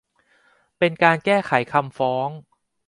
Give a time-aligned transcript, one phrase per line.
[0.77, 2.29] เป็นการแก้ไขคำฟ้อง